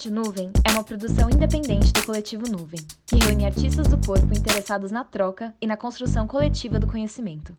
[0.00, 4.90] Rádio Nuvem é uma produção independente do Coletivo Nuvem, que reúne artistas do corpo interessados
[4.90, 7.54] na troca e na construção coletiva do conhecimento.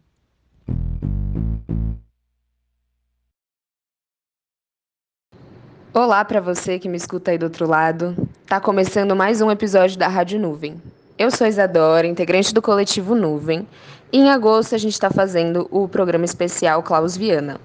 [5.93, 8.15] Olá para você que me escuta aí do outro lado.
[8.47, 10.81] Tá começando mais um episódio da Rádio Nuvem.
[11.19, 13.67] Eu sou Isadora, integrante do coletivo Nuvem,
[14.11, 17.61] e em agosto a gente está fazendo o programa especial Klaus Viana.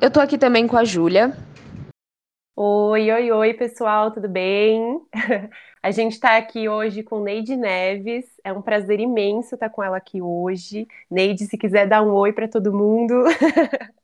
[0.00, 1.36] Eu tô aqui também com a Júlia.
[2.60, 5.00] Oi, oi, oi, pessoal, tudo bem?
[5.80, 8.24] A gente está aqui hoje com Neide Neves.
[8.42, 10.84] É um prazer imenso estar com ela aqui hoje.
[11.08, 13.14] Neide, se quiser dar um oi para todo mundo.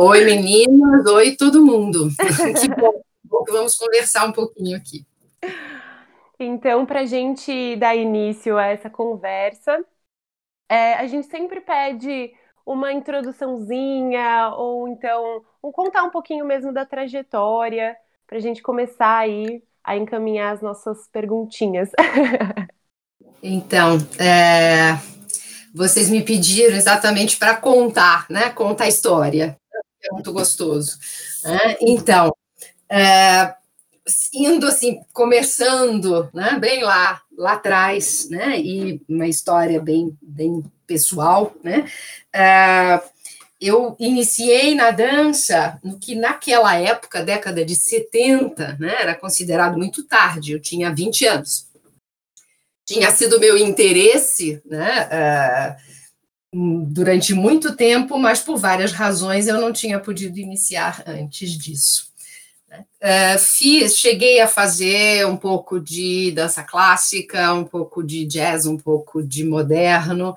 [0.00, 2.08] Oi, meninas, oi, todo mundo.
[2.60, 5.06] Que bom, que vamos conversar um pouquinho aqui.
[6.40, 9.84] Então, para a gente dar início a essa conversa,
[10.68, 12.34] é, a gente sempre pede
[12.66, 17.94] uma introduçãozinha, ou então contar um pouquinho mesmo da trajetória,
[18.26, 21.90] para a gente começar aí a encaminhar as nossas perguntinhas.
[23.44, 24.96] Então, é,
[25.74, 28.50] vocês me pediram exatamente para contar, né?
[28.50, 29.58] Contar a história.
[30.00, 30.96] É muito gostoso.
[31.42, 31.76] Né?
[31.80, 32.32] Então,
[32.88, 33.52] é,
[34.32, 36.56] indo assim, começando, né?
[36.60, 38.60] Bem lá, lá atrás, né?
[38.60, 41.84] E uma história bem, bem pessoal, né?
[42.34, 43.12] Uh,
[43.62, 50.02] eu iniciei na dança no que naquela época, década de 70, né, era considerado muito
[50.02, 51.68] tarde, eu tinha 20 anos.
[52.84, 55.08] Tinha sido meu interesse né,
[56.52, 62.10] uh, durante muito tempo, mas por várias razões eu não tinha podido iniciar antes disso.
[62.72, 68.76] Uh, fiz, cheguei a fazer um pouco de dança clássica, um pouco de jazz, um
[68.76, 70.34] pouco de moderno,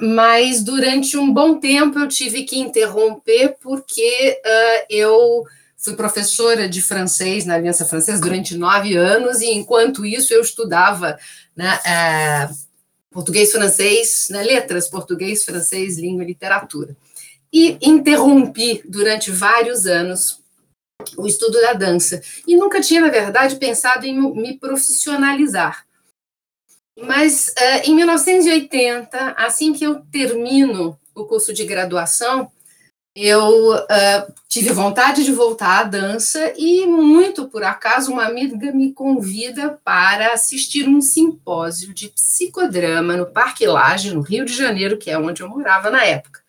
[0.00, 5.44] mas durante um bom tempo eu tive que interromper porque uh, eu
[5.76, 11.18] fui professora de francês na Aliança Francesa durante nove anos e enquanto isso eu estudava
[11.56, 12.54] né, uh,
[13.10, 16.96] português, francês, né, letras, português, francês, língua e literatura.
[17.52, 20.42] E interrompi durante vários anos
[21.16, 25.83] o estudo da dança e nunca tinha, na verdade, pensado em me profissionalizar.
[26.96, 32.50] Mas uh, em 1980, assim que eu termino o curso de graduação,
[33.16, 38.92] eu uh, tive vontade de voltar à dança e, muito por acaso, uma amiga me
[38.92, 45.10] convida para assistir um simpósio de psicodrama no Parque Lage, no Rio de Janeiro, que
[45.10, 46.40] é onde eu morava na época.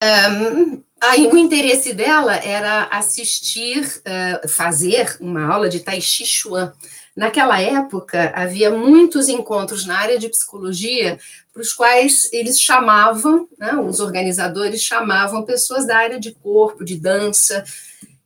[0.00, 6.72] Um, aí, o interesse dela era assistir, uh, fazer uma aula de Tai Chi Chuan,
[7.14, 11.18] Naquela época, havia muitos encontros na área de psicologia
[11.52, 16.98] para os quais eles chamavam, né, os organizadores chamavam pessoas da área de corpo, de
[16.98, 17.64] dança,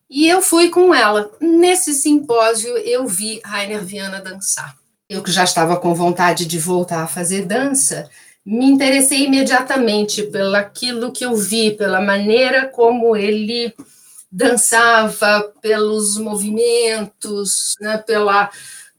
[0.08, 1.30] e eu fui com ela.
[1.40, 4.76] Nesse simpósio, eu vi Rainer Viana dançar.
[5.08, 8.08] Eu que já estava com vontade de voltar a fazer dança,
[8.44, 13.74] me interessei imediatamente pelo aquilo que eu vi, pela maneira como ele
[14.30, 18.50] dançava, pelos movimentos, né, pela,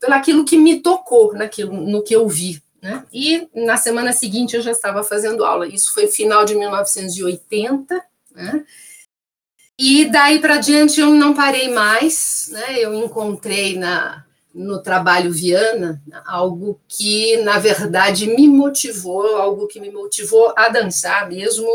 [0.10, 2.62] aquilo que me tocou, naquilo, no que eu vi.
[2.82, 3.04] Né?
[3.12, 5.68] E na semana seguinte eu já estava fazendo aula.
[5.68, 8.04] Isso foi final de 1980.
[8.34, 8.66] Né?
[9.80, 12.50] E daí para diante eu não parei mais.
[12.52, 12.80] Né?
[12.80, 14.26] Eu encontrei na,
[14.58, 21.30] no trabalho Viana algo que, na verdade, me motivou, algo que me motivou a dançar
[21.30, 21.68] mesmo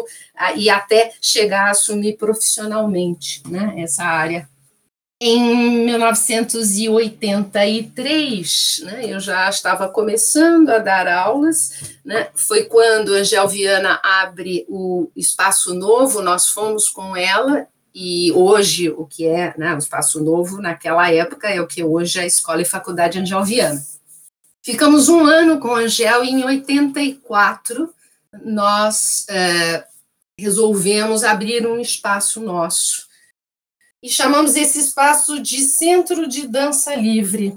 [0.56, 4.50] e até chegar a assumir profissionalmente né, essa área.
[5.25, 14.00] Em 1983, né, eu já estava começando a dar aulas, né, foi quando Angel Viana
[14.03, 19.79] abre o Espaço Novo, nós fomos com ela, e hoje o que é né, o
[19.79, 23.85] Espaço Novo, naquela época, é o que hoje é a Escola e Faculdade Angel Viana.
[24.62, 27.93] Ficamos um ano com Angel e em 84
[28.44, 29.85] nós é,
[30.39, 33.06] resolvemos abrir um espaço nosso,
[34.03, 37.56] e chamamos esse espaço de Centro de Dança Livre.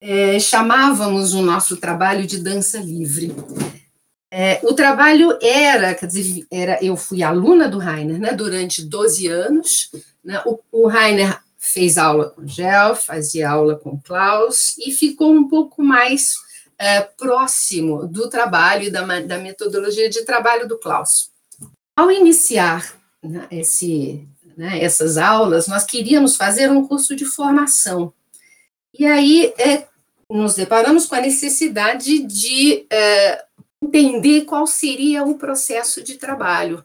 [0.00, 3.32] É, chamávamos o nosso trabalho de dança livre.
[4.38, 9.26] É, o trabalho era, quer dizer, era, eu fui aluna do Rainer né, durante 12
[9.28, 9.90] anos.
[10.22, 15.48] Né, o, o Rainer fez aula com Gel, fazia aula com Klaus e ficou um
[15.48, 16.34] pouco mais
[16.78, 21.30] é, próximo do trabalho e da, da metodologia de trabalho do Klaus.
[21.98, 28.12] Ao iniciar né, esse, né, essas aulas, nós queríamos fazer um curso de formação.
[28.92, 29.86] E aí é,
[30.28, 33.45] nos deparamos com a necessidade de é,
[33.82, 36.84] entender qual seria o processo de trabalho.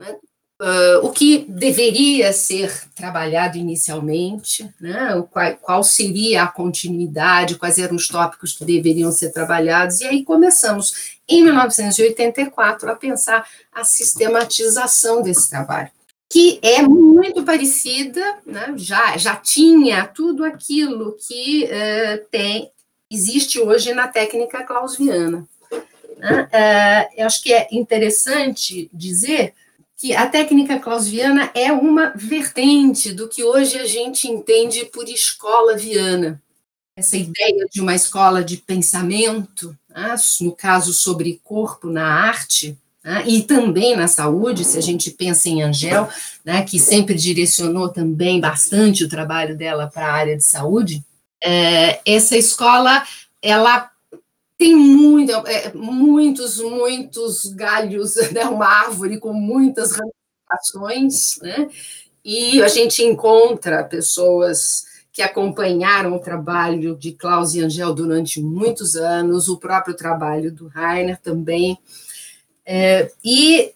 [0.00, 0.16] Né?
[0.60, 5.22] uh, o que deveria ser trabalhado inicialmente, né?
[5.30, 10.24] qual, qual seria a continuidade, quais eram os tópicos que deveriam ser trabalhados, e aí
[10.24, 15.90] começamos, em 1984, a pensar a sistematização desse trabalho
[16.30, 18.74] que é muito parecida, né?
[18.76, 22.70] já, já tinha tudo aquilo que uh, tem,
[23.10, 25.48] existe hoje na técnica clausiana.
[26.18, 26.48] Né?
[26.52, 29.54] Uh, eu acho que é interessante dizer
[29.96, 35.76] que a técnica clausiana é uma vertente do que hoje a gente entende por escola
[35.76, 36.40] viana.
[36.96, 40.14] Essa ideia de uma escola de pensamento, né?
[40.40, 43.24] no caso sobre corpo na arte, né?
[43.26, 46.08] e também na saúde, se a gente pensa em Angel,
[46.44, 51.04] né, que sempre direcionou também bastante o trabalho dela para a área de saúde,
[51.42, 53.04] é, essa escola,
[53.42, 53.90] ela
[54.58, 61.68] tem muito, é, muitos, muitos galhos, né, uma árvore com muitas ramificações, né,
[62.24, 68.94] e a gente encontra pessoas que acompanharam o trabalho de Klaus e Angel durante muitos
[68.94, 71.78] anos, o próprio trabalho do Rainer também,
[72.64, 73.72] é, e,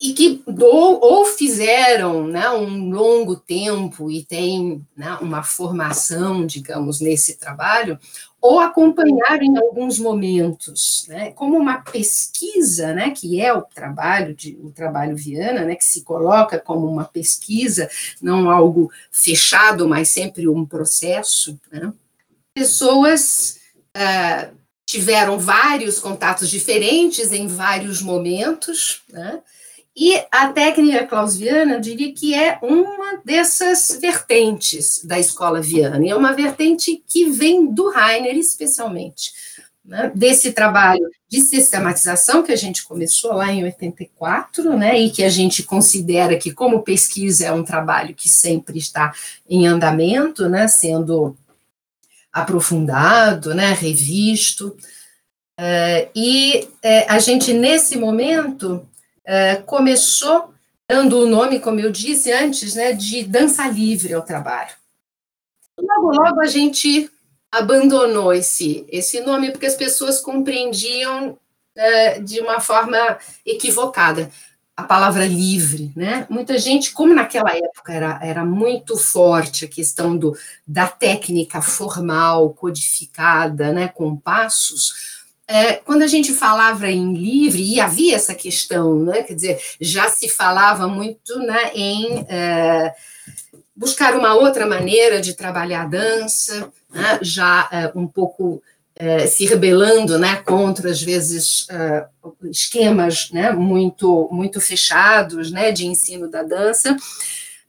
[0.00, 7.00] e que ou, ou, fizeram né, um longo tempo e têm né, uma formação, digamos,
[7.00, 7.98] nesse trabalho,
[8.44, 14.54] ou acompanharam em alguns momentos, né, como uma pesquisa, né, que é o trabalho de
[14.62, 17.88] o trabalho Viana, né, que se coloca como uma pesquisa,
[18.20, 21.58] não algo fechado, mas sempre um processo.
[21.72, 21.90] Né,
[22.52, 23.60] pessoas
[23.96, 24.54] uh,
[24.84, 29.40] tiveram vários contatos diferentes em vários momentos, né?
[29.96, 36.10] E a técnica clausiana, eu diria que é uma dessas vertentes da escola viana, e
[36.10, 39.32] é uma vertente que vem do Rainer, especialmente,
[39.84, 40.10] né?
[40.12, 44.98] desse trabalho de sistematização que a gente começou lá em 84, né?
[44.98, 49.14] e que a gente considera que, como pesquisa, é um trabalho que sempre está
[49.48, 50.66] em andamento, né?
[50.66, 51.36] sendo
[52.34, 54.76] aprofundado, né, revisto.
[55.56, 58.84] Uh, e uh, a gente, nesse momento,
[59.26, 60.52] uh, começou
[60.88, 64.72] dando o nome, como eu disse antes, né, de dança livre ao trabalho.
[65.78, 67.10] Logo, logo a gente
[67.50, 71.38] abandonou esse, esse nome porque as pessoas compreendiam
[72.22, 74.30] de uma forma equivocada
[74.76, 76.26] a palavra livre, né?
[76.28, 80.36] Muita gente, como naquela época era, era muito forte a questão do,
[80.66, 85.13] da técnica formal, codificada, né, com passos,
[85.46, 90.08] é, quando a gente falava em livre, e havia essa questão, né, quer dizer, já
[90.08, 92.94] se falava muito né, em é,
[93.76, 98.62] buscar uma outra maneira de trabalhar a dança, né, já é, um pouco
[98.96, 105.86] é, se rebelando né, contra, às vezes, uh, esquemas né, muito, muito fechados né, de
[105.86, 106.96] ensino da dança.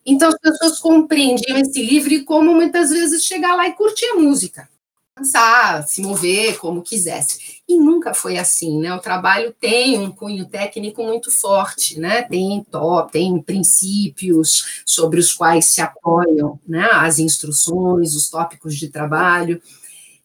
[0.05, 4.69] Então, as pessoas compreendiam esse livre como, muitas vezes, chegar lá e curtir a música,
[5.17, 7.54] dançar, se mover como quisesse.
[7.67, 8.93] E nunca foi assim, né?
[8.93, 12.21] O trabalho tem um cunho técnico muito forte, né?
[12.21, 16.87] Tem top, tem princípios sobre os quais se apoiam né?
[16.91, 19.59] as instruções, os tópicos de trabalho.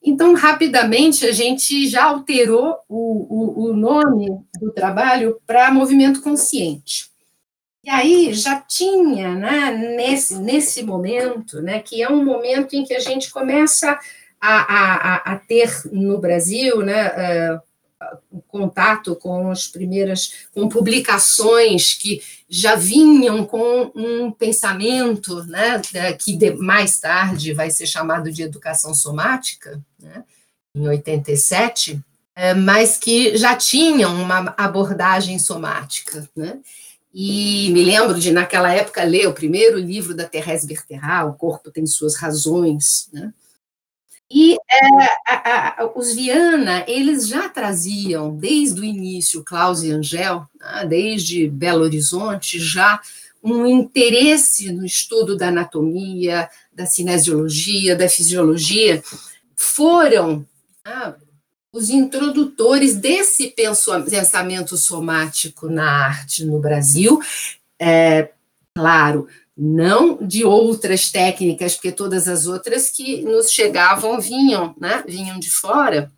[0.02, 4.28] Então, rapidamente, a gente já alterou o, o, o nome
[4.58, 7.10] do trabalho para movimento consciente.
[7.82, 12.92] E aí já tinha, né, nesse, nesse momento, né, que é um momento em que
[12.92, 13.98] a gente começa
[14.40, 17.08] a, a, a ter no Brasil, né,
[17.54, 17.60] uh,
[18.48, 25.80] contato com as primeiras com publicações que já vinham com um pensamento, né,
[26.18, 30.24] que de, mais tarde vai ser chamado de educação somática, né,
[30.74, 32.00] em 87,
[32.34, 36.58] é, mas que já tinham uma abordagem somática, né?
[37.12, 41.70] E me lembro de, naquela época, ler o primeiro livro da Thérèse Bertherat, O Corpo
[41.70, 43.34] Tem Suas Razões, né?
[44.32, 44.86] E é,
[45.26, 51.48] a, a, os Viana, eles já traziam, desde o início, Klaus e Angel, né, desde
[51.48, 53.00] Belo Horizonte, já
[53.42, 59.02] um interesse no estudo da anatomia, da cinesiologia, da fisiologia,
[59.56, 60.46] foram
[60.86, 61.14] né,
[61.72, 63.48] os introdutores desse
[64.08, 67.20] pensamento somático na arte no Brasil.
[67.80, 68.30] É,
[68.76, 69.26] claro,
[69.62, 75.50] não de outras técnicas, porque todas as outras que nos chegavam vinham, né, vinham de
[75.50, 76.10] fora,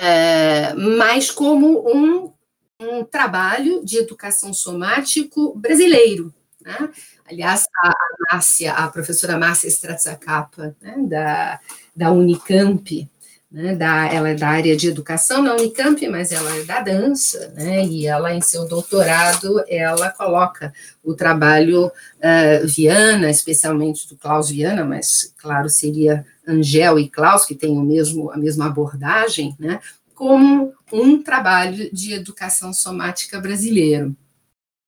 [0.00, 2.32] é, mas como um,
[2.80, 6.34] um trabalho de educação somático brasileiro.
[6.60, 6.90] Né?
[7.24, 7.92] Aliás, a,
[8.32, 11.60] Márcia, a professora Márcia Strazzacapa, né, da,
[11.94, 13.08] da Unicamp,
[13.52, 17.52] né, da, ela é da área de educação na Unicamp, mas ela é da dança,
[17.54, 20.72] né, e ela, em seu doutorado, ela coloca
[21.04, 27.54] o trabalho uh, Viana, especialmente do Klaus Viana, mas, claro, seria Angel e Klaus, que
[27.54, 29.80] têm o mesmo, a mesma abordagem, né,
[30.14, 34.16] como um trabalho de educação somática brasileiro.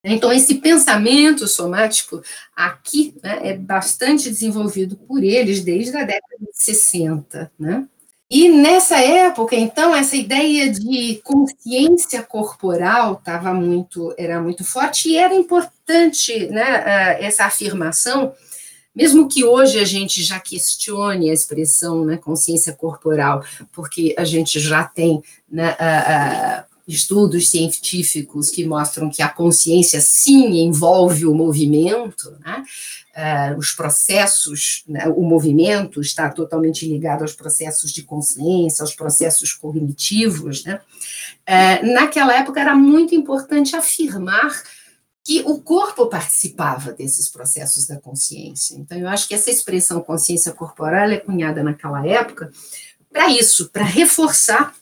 [0.03, 2.21] Então, esse pensamento somático
[2.55, 7.87] aqui né, é bastante desenvolvido por eles desde a década de 60, né?
[8.29, 15.17] E nessa época, então, essa ideia de consciência corporal estava muito, era muito forte e
[15.17, 18.33] era importante, né, essa afirmação,
[18.95, 24.59] mesmo que hoje a gente já questione a expressão, né, consciência corporal, porque a gente
[24.59, 25.75] já tem, né,
[26.87, 32.63] estudos científicos que mostram que a consciência sim envolve o movimento, né?
[33.15, 39.53] Uh, os processos, né, o movimento está totalmente ligado aos processos de consciência, aos processos
[39.53, 40.65] cognitivos.
[40.65, 40.81] Né?
[41.47, 44.51] Uh, naquela época era muito importante afirmar
[45.23, 48.75] que o corpo participava desses processos da consciência.
[48.75, 52.51] Então, eu acho que essa expressão consciência corporal é cunhada naquela época
[53.09, 54.75] para isso, para reforçar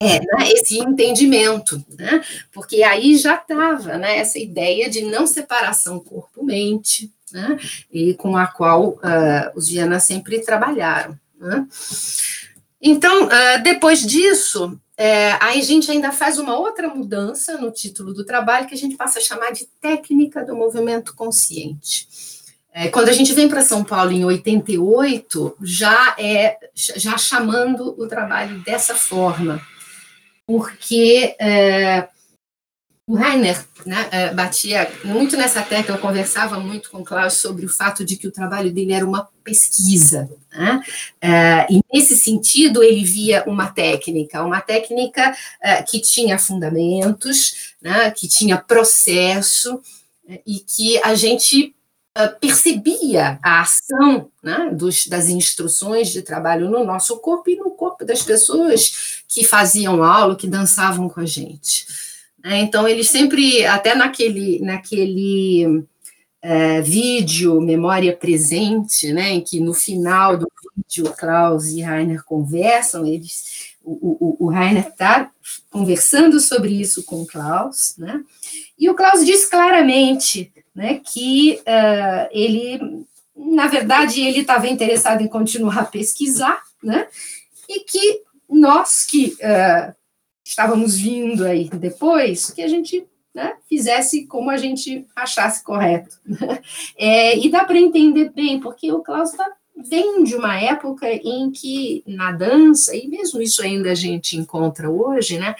[0.00, 2.22] é, né, esse entendimento, né?
[2.52, 7.58] porque aí já estava né, essa ideia de não separação corpo-mente, né,
[7.90, 11.18] e com a qual uh, os Viana sempre trabalharam.
[11.38, 11.66] Né?
[12.80, 18.12] Então, uh, depois disso, é, aí a gente ainda faz uma outra mudança no título
[18.12, 22.06] do trabalho, que a gente passa a chamar de técnica do movimento consciente.
[22.72, 28.06] É, quando a gente vem para São Paulo em 88, já é já chamando o
[28.06, 29.62] trabalho dessa forma
[30.46, 32.08] porque é,
[33.06, 37.68] o Rainer né, é, batia muito nessa tecla, conversava muito com o Klaus sobre o
[37.68, 40.30] fato de que o trabalho dele era uma pesquisa.
[40.52, 40.82] Né?
[41.20, 45.36] É, e nesse sentido, ele via uma técnica, uma técnica
[45.88, 49.80] que tinha fundamentos, né, que tinha processo,
[50.44, 51.76] e que a gente
[52.40, 57.70] percebia a ação né, dos, das instruções de trabalho no nosso corpo e no
[58.06, 61.86] das pessoas que faziam aula, que dançavam com a gente.
[62.42, 62.60] Né.
[62.60, 65.84] Então, eles sempre, até naquele, naquele
[66.46, 70.46] é, vídeo Memória Presente, né, em que no final do
[70.76, 75.28] vídeo Klaus e Rainer conversam, eles, o, o, o Rainer está
[75.70, 78.22] conversando sobre isso com o Klaus, né,
[78.78, 85.28] e o Klaus diz claramente né, que uh, ele, na verdade, ele estava interessado em
[85.28, 87.08] continuar a pesquisar, né,
[87.68, 89.94] e que nós que uh,
[90.44, 96.18] estávamos vindo aí depois, que a gente né, fizesse como a gente achasse correto.
[96.24, 96.60] Né?
[96.96, 99.46] É, e dá para entender bem, porque o Klaus está
[99.76, 104.90] vem de uma época em que na dança, e mesmo isso ainda a gente encontra
[104.90, 105.54] hoje, né?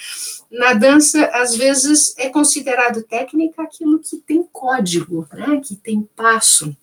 [0.50, 5.60] Na dança, às vezes, é considerado técnica aquilo que tem código, né?
[5.62, 6.74] Que tem passo.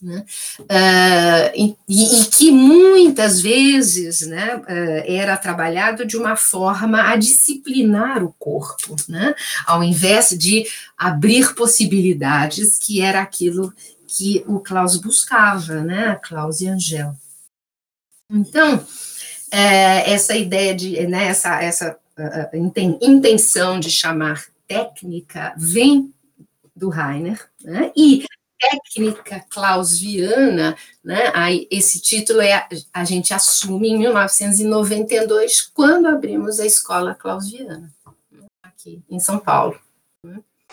[0.00, 0.24] Né?
[0.60, 4.64] Uh, e, e, que muitas vezes né, uh,
[5.06, 9.34] era trabalhado de uma forma a disciplinar o corpo, né?
[9.66, 13.72] ao invés de abrir possibilidades, que era aquilo
[14.08, 17.14] que o Klaus buscava, né, Klaus e Angel.
[18.30, 18.84] Então,
[19.50, 22.56] é, essa ideia de, né, essa, essa uh,
[23.00, 26.12] intenção de chamar técnica vem
[26.74, 28.24] do Rainer, né, e
[28.58, 36.66] técnica clausiana, né, aí esse título é, a gente assume em 1992, quando abrimos a
[36.66, 37.92] escola clausiana,
[38.62, 39.78] aqui em São Paulo.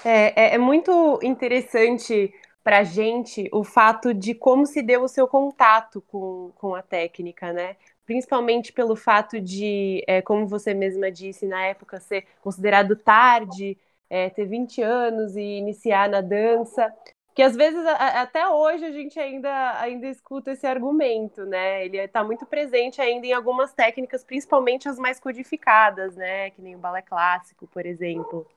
[0.03, 5.07] É, é, é muito interessante para a gente o fato de como se deu o
[5.07, 7.75] seu contato com, com a técnica, né?
[8.05, 13.77] Principalmente pelo fato de, é, como você mesma disse, na época ser considerado tarde,
[14.09, 16.91] é, ter 20 anos e iniciar na dança,
[17.35, 21.85] que às vezes a, até hoje a gente ainda, ainda escuta esse argumento, né?
[21.85, 26.49] Ele está muito presente ainda em algumas técnicas, principalmente as mais codificadas, né?
[26.51, 28.47] Que nem o balé clássico, por exemplo.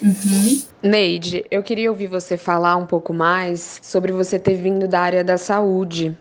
[0.00, 0.62] Uhum.
[0.80, 5.24] Neide, eu queria ouvir você falar um pouco mais sobre você ter vindo da área
[5.24, 6.16] da saúde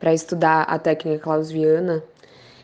[0.00, 2.02] para estudar a técnica clausiana.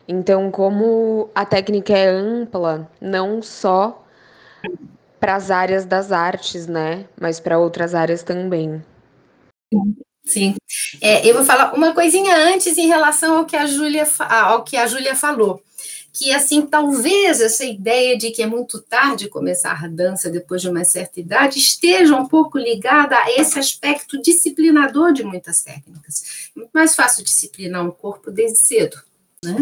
[0.05, 4.04] Então, como a técnica é ampla, não só
[5.25, 8.79] para as áreas das artes, né, mas para outras áreas também.
[10.23, 10.53] Sim.
[11.01, 14.77] É, eu vou falar uma coisinha antes em relação ao que a Júlia ao que
[14.77, 15.63] a Júlia falou
[16.13, 20.69] que assim talvez essa ideia de que é muito tarde começar a dança depois de
[20.69, 26.51] uma certa idade esteja um pouco ligada a esse aspecto disciplinador de muitas técnicas.
[26.55, 28.97] É muito mais fácil disciplinar um corpo desde cedo,
[29.43, 29.57] né?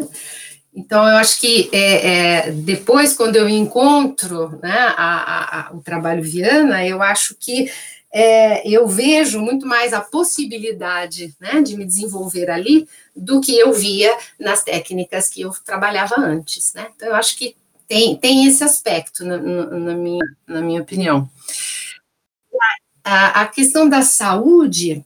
[0.76, 6.24] Então, eu acho que é, é, depois, quando eu encontro né, a, a, o trabalho
[6.24, 7.72] Viana, eu acho que
[8.12, 13.72] é, eu vejo muito mais a possibilidade né, de me desenvolver ali do que eu
[13.72, 16.74] via nas técnicas que eu trabalhava antes.
[16.74, 16.88] Né?
[16.96, 17.56] Então, eu acho que
[17.88, 21.30] tem, tem esse aspecto, na, na minha, na minha opinião.
[23.04, 25.06] A, a questão da saúde,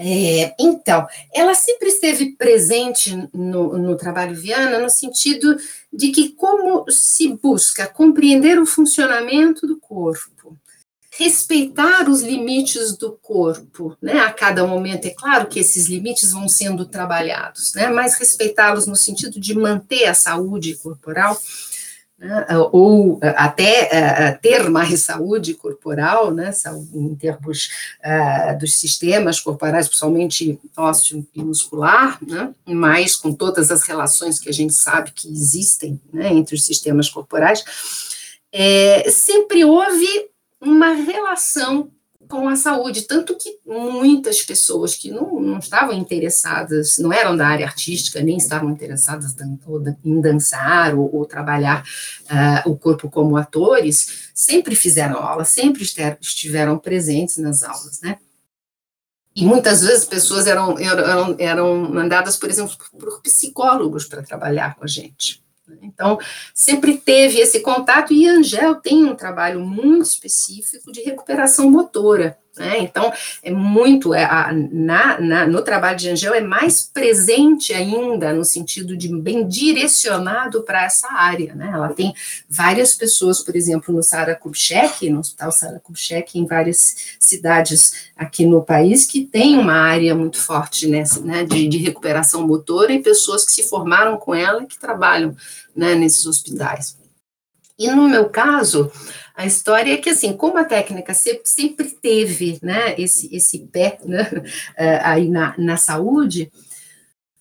[0.00, 5.56] é, então, ela sempre esteve presente no, no, trabalho Viana, no sentido
[5.92, 10.56] de que, como se busca compreender o funcionamento do corpo,
[11.10, 14.20] respeitar os limites do corpo, né?
[14.20, 17.88] A cada momento, é claro que esses limites vão sendo trabalhados, né?
[17.88, 21.36] Mas respeitá-los no sentido de manter a saúde corporal
[22.18, 26.50] né, ou até uh, ter mais saúde corporal, né,
[26.92, 27.70] em termos
[28.04, 34.48] uh, dos sistemas corporais, principalmente ósseo e muscular, né, mas com todas as relações que
[34.48, 37.62] a gente sabe que existem né, entre os sistemas corporais,
[38.52, 40.08] é, sempre houve
[40.60, 41.90] uma relação
[42.28, 47.46] com a saúde, tanto que muitas pessoas que não, não estavam interessadas, não eram da
[47.46, 49.34] área artística, nem estavam interessadas
[50.04, 51.82] em dançar ou, ou trabalhar
[52.24, 55.82] uh, o corpo como atores, sempre fizeram aula, sempre
[56.20, 58.18] estiveram presentes nas aulas, né?
[59.34, 64.84] E muitas vezes pessoas eram, eram, eram mandadas, por exemplo, por psicólogos para trabalhar com
[64.84, 65.42] a gente.
[65.82, 66.18] Então,
[66.54, 72.38] sempre teve esse contato, e Angel tem um trabalho muito específico de recuperação motora.
[72.58, 72.78] Né?
[72.80, 73.12] Então,
[73.42, 78.44] é muito, é, a, na, na, no trabalho de Angel é mais presente ainda, no
[78.44, 81.54] sentido de bem direcionado para essa área.
[81.54, 81.70] Né?
[81.72, 82.12] Ela tem
[82.48, 88.44] várias pessoas, por exemplo, no Sara Kubitschek, no Hospital Sara Kubitschek, em várias cidades aqui
[88.44, 93.02] no país, que tem uma área muito forte nessa, né, de, de recuperação motora e
[93.02, 95.36] pessoas que se formaram com ela que trabalham
[95.74, 96.96] né, nesses hospitais.
[97.78, 98.90] E no meu caso,
[99.38, 103.96] a história é que, assim, como a técnica sempre, sempre teve, né, esse, esse pé,
[104.04, 104.28] né,
[104.76, 106.50] eh, aí na, na saúde,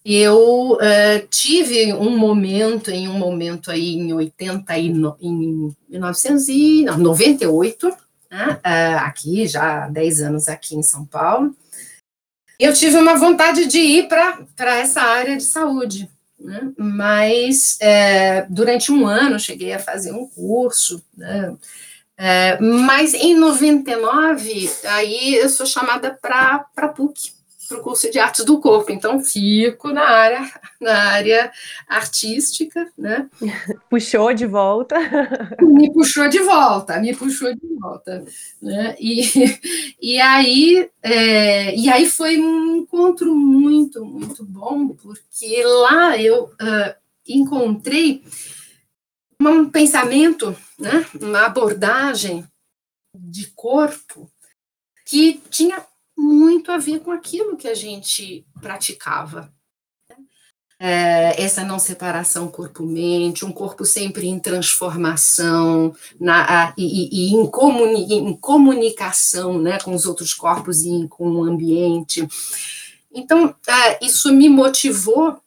[0.06, 7.88] eu uh, tive um momento, em um momento aí em 80 e no, em 1998,
[8.30, 11.56] né, uh, aqui, já há 10 anos aqui em São Paulo,
[12.60, 16.08] eu tive uma vontade de ir para essa área de saúde,
[16.40, 21.58] né, mas é, durante um ano cheguei a fazer um curso, né,
[22.18, 28.18] é, mas em 99, aí eu sou chamada para a PUC, para o curso de
[28.18, 31.52] artes do corpo, então fico na área, na área
[31.88, 33.30] artística, né?
[33.90, 34.96] Puxou de volta.
[35.62, 38.26] Me puxou de volta, me puxou de volta,
[38.62, 38.96] né?
[39.00, 39.22] E,
[40.02, 46.96] e aí, é, e aí foi um encontro muito, muito bom, porque lá eu uh,
[47.28, 48.24] encontrei
[49.42, 52.46] um pensamento, né, uma abordagem
[53.16, 54.30] de corpo
[55.06, 55.86] que tinha
[56.18, 59.54] muito a ver com aquilo que a gente praticava.
[60.80, 68.14] É, essa não separação corpo-mente, um corpo sempre em transformação na, e, e em, comuni,
[68.14, 72.28] em, comunicação né, com os outros corpos e com o ambiente.
[73.12, 75.42] Então, é, isso me motivou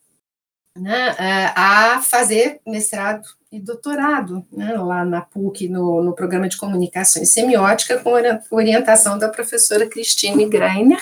[0.76, 6.56] né, é, a fazer mestrado e doutorado, né, lá na PUC, no, no programa de
[6.56, 8.12] comunicação e semiótica, com
[8.52, 11.00] orientação da professora Christine Greiner,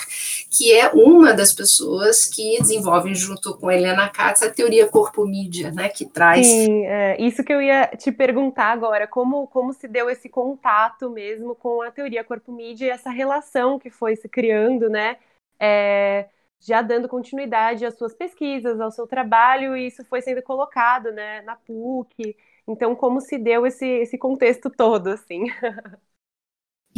[0.50, 5.90] que é uma das pessoas que desenvolvem, junto com Helena Katz, a teoria corpo-mídia, né,
[5.90, 6.46] que traz...
[6.46, 11.10] Sim, é, isso que eu ia te perguntar agora, como, como se deu esse contato
[11.10, 15.18] mesmo com a teoria corpo-mídia e essa relação que foi se criando, né,
[15.60, 16.28] é,
[16.60, 21.42] já dando continuidade às suas pesquisas, ao seu trabalho, e isso foi sendo colocado né,
[21.42, 22.36] na PUC.
[22.66, 25.44] Então, como se deu esse, esse contexto todo, assim?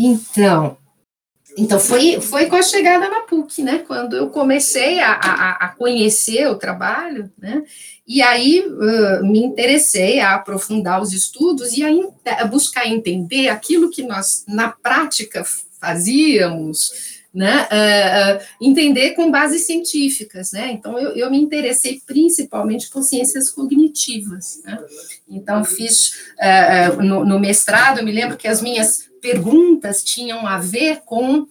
[0.02, 0.78] Então,
[1.58, 3.78] então foi, foi com a chegada na PUC, né?
[3.86, 7.62] Quando eu comecei a, a, a conhecer o trabalho, né?
[8.06, 11.88] E aí uh, me interessei a aprofundar os estudos e a,
[12.40, 15.44] a buscar entender aquilo que nós, na prática,
[15.80, 22.90] fazíamos, né, uh, uh, entender com bases científicas, né, então eu, eu, me interessei principalmente
[22.90, 24.78] por ciências cognitivas, né,
[25.28, 31.02] então fiz uh, no, no, mestrado, me lembro que as minhas perguntas tinham a ver
[31.04, 31.46] com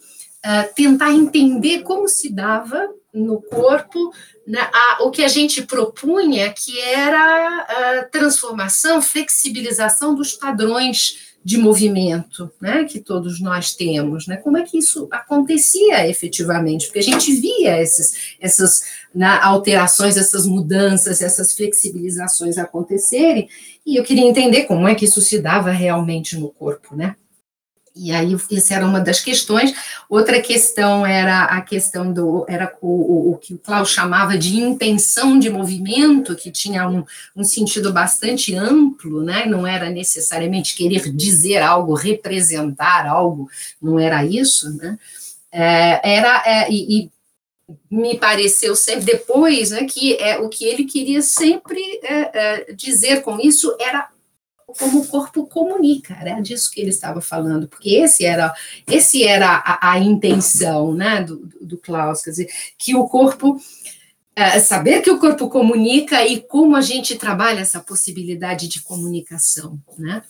[0.74, 4.14] tentar entender como se dava no corpo
[4.48, 12.52] né, a, o que a gente propunha, que era transformação, flexibilização dos padrões de movimento,
[12.62, 17.32] né, que todos nós temos, né, como é que isso acontecia efetivamente, porque a gente
[17.34, 18.82] via esses, essas
[19.16, 23.48] né, alterações, essas mudanças, essas flexibilizações acontecerem,
[23.86, 27.16] e eu queria entender como é que isso se dava realmente no corpo, né,
[28.00, 29.74] e aí, essa era uma das questões.
[30.08, 32.46] Outra questão era a questão do.
[32.48, 37.04] Era o, o, o que o Klaus chamava de intenção de movimento, que tinha um,
[37.36, 39.46] um, sentido bastante amplo, né?
[39.46, 43.50] não era necessariamente querer dizer algo, representar algo,
[43.82, 44.74] não era isso.
[44.78, 44.98] Né?
[45.52, 46.44] É, era.
[46.46, 47.12] É, e, e,
[47.92, 53.22] me pareceu sempre depois né, que é, o que ele queria sempre é, é dizer
[53.22, 54.10] com isso era
[54.78, 58.54] como o corpo comunica, era disso que ele estava falando, porque esse era,
[58.88, 63.60] esse era a, a intenção né, do, do Klaus, quer dizer, que o corpo,
[64.36, 69.80] é, saber que o corpo comunica e como a gente trabalha essa possibilidade de comunicação,
[69.98, 70.24] né?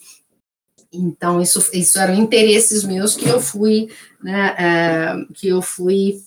[0.91, 3.89] Então, isso, isso eram interesses meus que eu fui,
[4.23, 6.19] né, é, que eu fui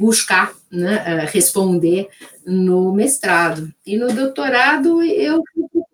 [0.00, 2.08] buscar né, é, responder
[2.46, 3.72] no mestrado.
[3.86, 5.44] E no doutorado eu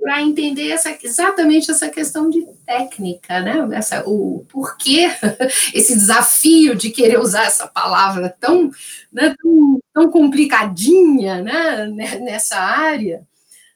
[0.07, 3.69] para entender essa, exatamente essa questão de técnica, né?
[3.73, 5.11] Essa, o porquê
[5.75, 8.71] esse desafio de querer usar essa palavra tão,
[9.13, 11.87] né, tão, tão complicadinha né,
[12.21, 13.27] nessa área.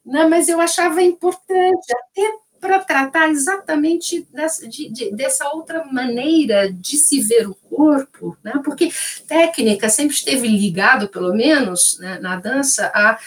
[0.06, 0.24] Né?
[0.28, 6.96] Mas eu achava importante, até para tratar exatamente dessa, de, de, dessa outra maneira de
[6.96, 8.60] se ver o corpo, né?
[8.64, 8.92] porque
[9.26, 13.18] técnica sempre esteve ligado, pelo menos né, na dança, a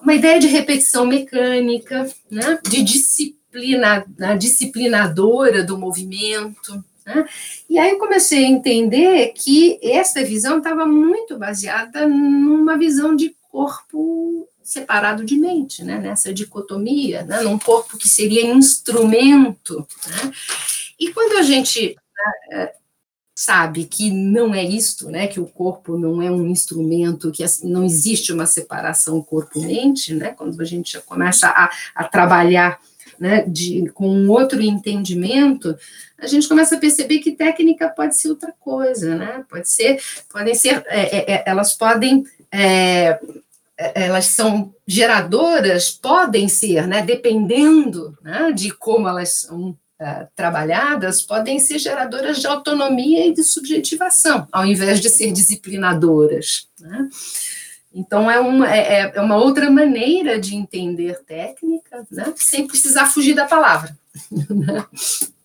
[0.00, 4.06] uma ideia de repetição mecânica, né, de disciplina,
[4.38, 6.84] disciplinadora do movimento.
[7.04, 7.26] Né?
[7.68, 13.34] E aí eu comecei a entender que essa visão estava muito baseada numa visão de
[13.50, 19.86] corpo separado de mente, né, nessa dicotomia, né, num corpo que seria instrumento.
[20.06, 20.32] Né?
[21.00, 21.96] E quando a gente
[22.50, 22.72] né,
[23.34, 27.82] sabe que não é isto, né, que o corpo não é um instrumento, que não
[27.82, 32.78] existe uma separação corpo-mente, né, quando a gente começa a, a trabalhar
[33.18, 35.74] né, de, com um outro entendimento,
[36.18, 39.98] a gente começa a perceber que técnica pode ser outra coisa, né, pode ser,
[40.30, 43.20] podem ser, é, é, é elas podem, é, é,
[43.78, 51.58] elas são geradoras, podem ser, né, dependendo né, de como elas são uh, trabalhadas podem
[51.58, 56.66] ser geradoras de autonomia e de subjetivação, ao invés de ser disciplinadoras.
[56.80, 57.08] Né?
[57.94, 62.32] Então, é uma, é, é, é uma outra maneira de entender técnica, né?
[62.36, 63.96] sem precisar fugir da palavra.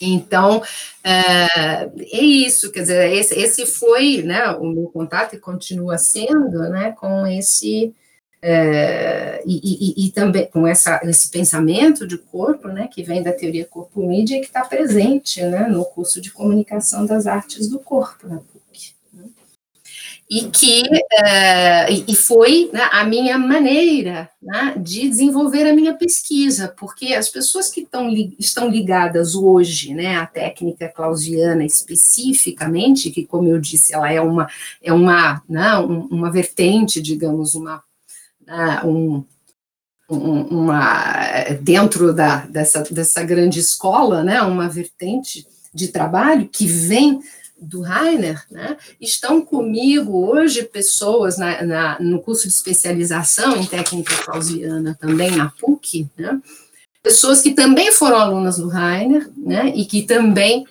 [0.00, 0.62] Então,
[1.04, 1.46] é,
[1.84, 6.92] é, isso, quer dizer, esse, esse foi né, o meu contato e continua sendo né,
[6.92, 7.94] com esse
[8.42, 9.60] é, e,
[10.02, 14.36] e, e, também com essa, esse pensamento de corpo, né, que vem da teoria corpo-mídia
[14.36, 18.26] e que está presente né, no curso de comunicação das artes do corpo.
[18.26, 18.40] Né?
[20.32, 20.84] E que
[21.24, 27.28] é, e foi né, a minha maneira né, de desenvolver a minha pesquisa, porque as
[27.28, 33.92] pessoas que tão, estão ligadas hoje né, à técnica clausiana especificamente, que, como eu disse,
[33.92, 34.48] ela é uma,
[34.80, 37.82] é uma, né, uma vertente, digamos, uma
[38.84, 39.24] um,
[40.08, 41.24] um, uma
[41.60, 47.20] dentro da, dessa, dessa grande escola, né, uma vertente de trabalho que vem
[47.60, 54.14] do Rainer, né, estão comigo hoje pessoas na, na, no curso de especialização em técnica
[54.24, 56.40] clausiana também na PUC, né,
[57.02, 60.66] pessoas que também foram alunas do Rainer, né, e que também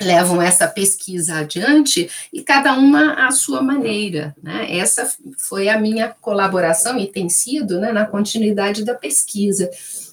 [0.00, 4.34] levam essa pesquisa adiante e cada uma à sua maneira.
[4.42, 4.76] Né?
[4.76, 9.70] Essa foi a minha colaboração e tem sido né, na continuidade da pesquisa.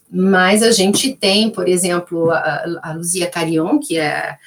[0.09, 4.37] Mas a gente tem, por exemplo, a, a Luzia Carion, que é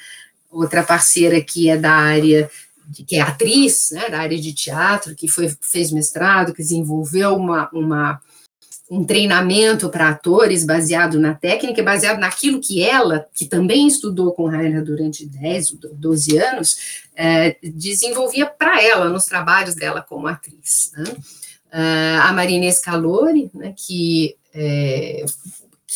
[0.51, 2.49] outra parceira que é da área
[3.05, 7.69] que é atriz, né, da área de teatro, que foi, fez mestrado, que desenvolveu uma,
[7.73, 8.21] uma
[8.89, 14.47] um treinamento para atores baseado na técnica, baseado naquilo que ela, que também estudou com
[14.47, 16.77] Rainer durante 10, 12 anos,
[17.15, 20.91] é, desenvolvia para ela, nos trabalhos dela como atriz.
[20.95, 21.03] Né?
[21.67, 25.25] Uh, a Marinês Calori, né, que é,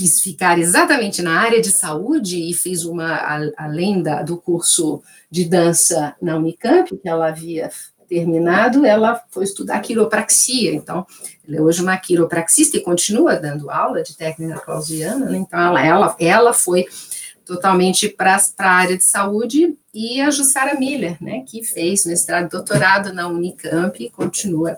[0.01, 5.45] quis ficar exatamente na área de saúde e fez uma, além da, do curso de
[5.45, 7.69] dança na Unicamp, que ela havia
[8.09, 10.73] terminado, ela foi estudar quiropraxia.
[10.73, 11.05] Então,
[11.47, 15.37] ela é hoje uma quiropraxista e continua dando aula de técnica clausiana, né?
[15.37, 16.87] Então, ela, ela, ela foi
[17.45, 22.49] totalmente para a área de saúde, e a Jussara Miller, né, que fez mestrado e
[22.49, 24.77] doutorado na Unicamp e continua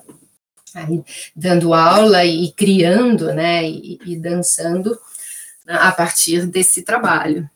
[0.74, 1.04] aí
[1.36, 4.98] dando aula e criando, né, e, e dançando
[5.64, 7.48] né, a partir desse trabalho.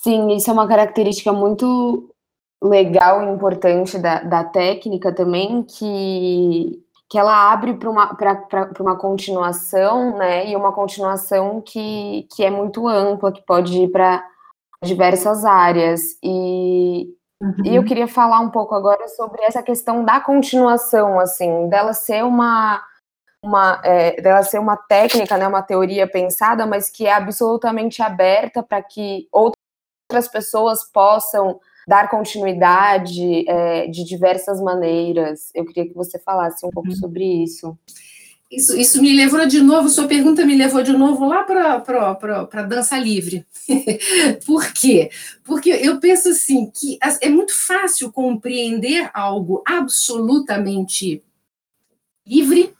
[0.00, 2.12] Sim, isso é uma característica muito
[2.60, 8.16] legal e importante da, da técnica também, que, que ela abre para uma,
[8.80, 10.48] uma continuação, né?
[10.50, 14.24] E uma continuação que, que é muito ampla, que pode ir para
[14.82, 16.00] diversas áreas.
[16.20, 17.06] E,
[17.40, 17.64] uhum.
[17.64, 17.86] e eu uhum.
[17.86, 22.82] queria falar um pouco agora sobre essa questão da continuação, assim, dela ser uma
[23.42, 28.62] uma, é, dela ser uma técnica, né, uma teoria pensada, mas que é absolutamente aberta
[28.62, 35.50] para que outras pessoas possam dar continuidade é, de diversas maneiras.
[35.54, 36.94] Eu queria que você falasse um pouco uhum.
[36.94, 37.76] sobre isso.
[38.52, 41.82] Isso, isso me levou de novo, sua pergunta me levou de novo lá para
[42.52, 43.46] a dança livre.
[44.44, 45.10] Por quê?
[45.42, 51.22] Porque eu penso assim que é muito fácil compreender algo absolutamente
[52.26, 52.74] livre?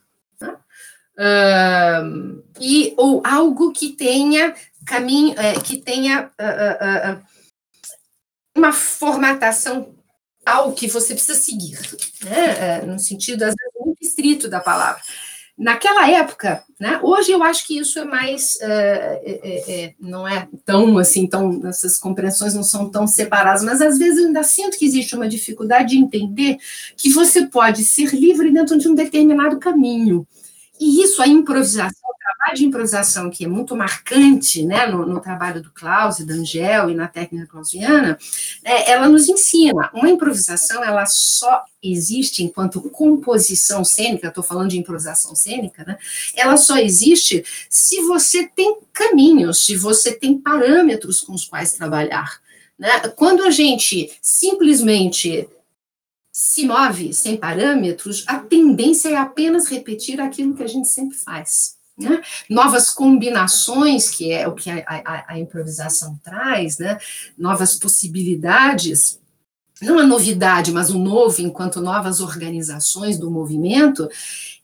[1.18, 4.54] Uh, e ou algo que tenha
[4.86, 7.22] caminho, é, que tenha uh, uh,
[8.56, 9.94] uma formatação
[10.44, 11.78] tal que você precisa seguir,
[12.24, 12.80] né?
[12.80, 15.00] É, no sentido, às vezes, muito estrito da palavra.
[15.56, 16.98] Naquela época, né?
[17.02, 21.64] Hoje eu acho que isso é mais, é, é, é, não é tão assim, tão
[21.68, 25.28] essas compreensões não são tão separadas, mas às vezes eu ainda sinto que existe uma
[25.28, 26.56] dificuldade de entender
[26.96, 30.26] que você pode ser livre dentro de um determinado caminho.
[30.82, 35.62] E isso, a improvisação, trabalho de improvisação que é muito marcante né, no, no trabalho
[35.62, 38.18] do Klaus e da Angel e na técnica clausiana,
[38.64, 39.90] é, ela nos ensina.
[39.94, 45.96] Uma improvisação, ela só existe enquanto composição cênica, estou falando de improvisação cênica, né?
[46.34, 52.40] Ela só existe se você tem caminhos, se você tem parâmetros com os quais trabalhar.
[52.76, 52.88] Né?
[53.14, 55.48] Quando a gente simplesmente
[56.32, 61.76] se move sem parâmetros, a tendência é apenas repetir aquilo que a gente sempre faz.
[61.98, 62.22] Né?
[62.48, 66.98] Novas combinações, que é o que a, a, a improvisação traz, né?
[67.36, 69.20] novas possibilidades,
[69.82, 74.08] não a novidade, mas o novo, enquanto novas organizações do movimento,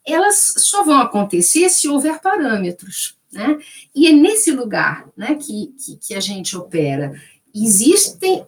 [0.07, 3.17] elas só vão acontecer se houver parâmetros.
[3.31, 3.59] Né?
[3.95, 7.13] E é nesse lugar né, que, que, que a gente opera.
[7.55, 8.47] Existem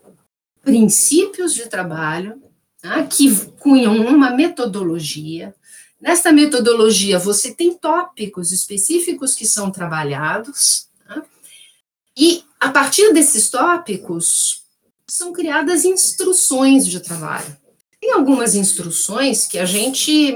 [0.62, 2.40] princípios de trabalho
[2.82, 5.54] né, que cunham uma metodologia,
[6.00, 11.22] Nesta metodologia, você tem tópicos específicos que são trabalhados, tá?
[12.16, 14.64] e a partir desses tópicos
[15.06, 17.54] são criadas instruções de trabalho.
[18.00, 20.34] Tem algumas instruções que a gente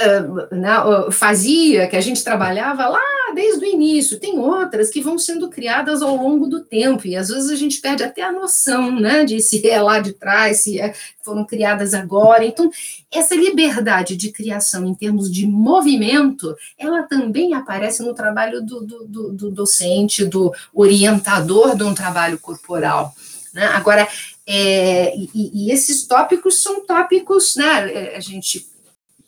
[0.00, 3.00] uh, uh, fazia, que a gente trabalhava lá
[3.34, 4.18] desde o início.
[4.18, 7.80] Tem outras que vão sendo criadas ao longo do tempo, e às vezes a gente
[7.80, 11.94] perde até a noção, né, de se é lá de trás, se é, foram criadas
[11.94, 12.44] agora.
[12.44, 12.70] Então,
[13.10, 19.04] essa liberdade de criação em termos de movimento, ela também aparece no trabalho do, do,
[19.04, 23.14] do, do docente, do orientador de um trabalho corporal.
[23.52, 23.64] Né?
[23.66, 24.06] Agora,
[24.46, 28.66] é, e, e, esses tópicos são tópicos, né, a gente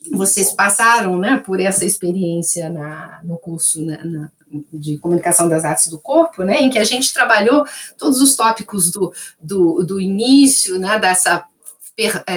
[0.09, 4.31] vocês passaram né, por essa experiência na, no curso na, na,
[4.73, 7.65] de comunicação das artes do corpo, né, em que a gente trabalhou
[7.97, 11.45] todos os tópicos do, do, do início, né, dessa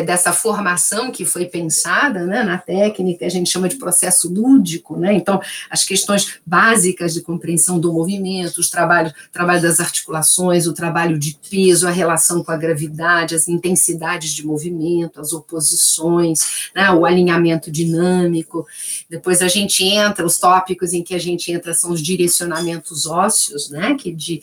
[0.04, 5.14] dessa formação que foi pensada né, na técnica, a gente chama de processo lúdico, né?
[5.14, 5.40] Então,
[5.70, 11.38] as questões básicas de compreensão do movimento, os trabalhos, trabalho das articulações, o trabalho de
[11.48, 17.70] peso, a relação com a gravidade, as intensidades de movimento, as oposições, né, o alinhamento
[17.70, 18.66] dinâmico.
[19.08, 23.70] Depois a gente entra, os tópicos em que a gente entra são os direcionamentos ósseos,
[23.70, 23.94] né?
[23.94, 24.42] Que de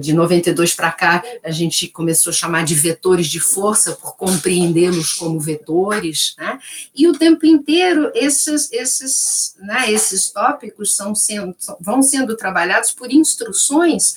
[0.00, 5.12] de 92 para cá, a gente começou a chamar de vetores de força, por compreendê-los
[5.12, 6.58] como vetores, né?
[6.94, 13.12] e o tempo inteiro esses, esses, né, esses tópicos são sendo, vão sendo trabalhados por
[13.12, 14.14] instruções,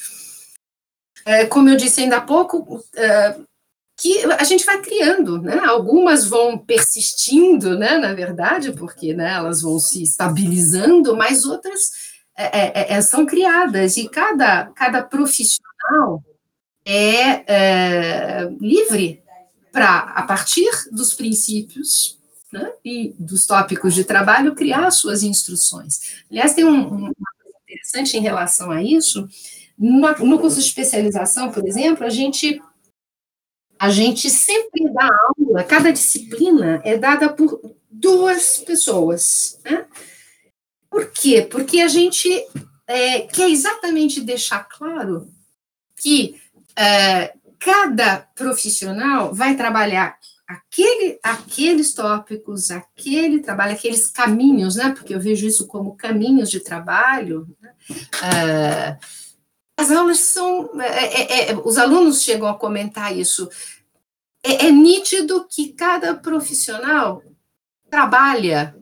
[1.25, 3.35] é, como eu disse ainda há pouco, é,
[3.99, 5.59] que a gente vai criando, né?
[5.65, 7.97] Algumas vão persistindo, né?
[7.97, 12.06] Na verdade, porque né, elas vão se estabilizando, mas outras
[12.37, 16.23] é, é, é, é, são criadas e cada, cada profissional
[16.85, 19.23] é, é livre
[19.71, 22.19] para, a partir dos princípios
[22.53, 26.23] né, e dos tópicos de trabalho, criar suas instruções.
[26.29, 29.27] Aliás, tem um, coisa interessante em relação a isso.
[29.77, 32.61] No, no curso de especialização, por exemplo, a gente
[33.79, 39.59] a gente sempre dá aula, cada disciplina é dada por duas pessoas.
[39.63, 39.85] Né?
[40.89, 41.41] Por quê?
[41.49, 42.29] Porque a gente
[42.87, 45.29] é, quer exatamente deixar claro
[45.95, 46.41] que
[46.75, 54.91] é, cada profissional vai trabalhar aquele, aqueles tópicos, aquele trabalho, aqueles caminhos, né?
[54.91, 57.73] Porque eu vejo isso como caminhos de trabalho, né?
[58.23, 58.97] é,
[59.77, 60.81] as aulas são.
[60.81, 63.47] É, é, é, os alunos chegam a comentar isso.
[64.43, 67.21] É, é, nítido que cada profissional
[67.89, 68.75] trabalha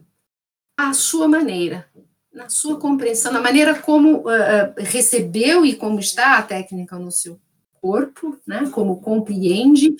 [0.78, 1.89] à sua maneira,
[2.36, 7.39] na sua compreensão, na maneira como uh, recebeu e como está a técnica no seu
[7.82, 9.95] corpo, né, como compreende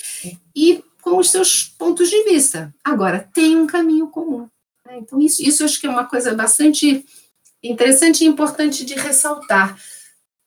[0.54, 2.74] e com os seus pontos de vista.
[2.84, 4.50] Agora, tem um caminho comum.
[4.86, 4.98] Né?
[4.98, 7.06] Então, isso, isso acho que é uma coisa bastante
[7.64, 9.78] interessante e importante de ressaltar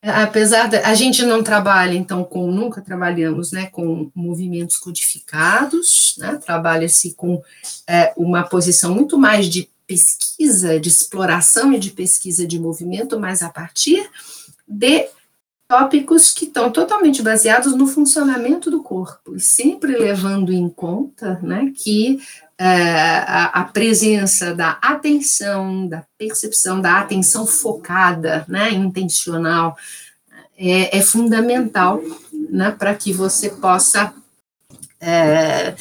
[0.01, 6.37] apesar da a gente não trabalha então com nunca trabalhamos né com movimentos codificados né
[6.37, 7.43] trabalha-se com
[7.85, 13.43] é, uma posição muito mais de pesquisa de exploração e de pesquisa de movimento mas
[13.43, 14.09] a partir
[14.69, 15.09] de
[15.67, 21.73] tópicos que estão totalmente baseados no funcionamento do corpo e sempre levando em conta né
[21.75, 22.21] que
[22.61, 29.77] é, a, a, presença da atenção, da percepção, da atenção focada, né, intencional,
[30.59, 32.03] é, é fundamental
[32.51, 34.13] né, para que você possa
[35.01, 35.77] é,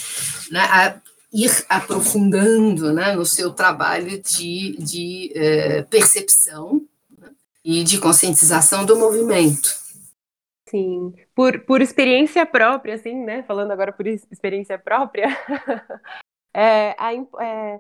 [0.52, 1.02] né,
[1.34, 6.82] ir aprofundando né, no seu trabalho de, de é, percepção
[7.18, 7.30] né,
[7.63, 9.88] e de conscientização do movimento.
[10.70, 13.42] Sim, por, por experiência própria, assim, né?
[13.44, 15.28] Falando agora por experiência própria,
[16.54, 17.80] é, a, é,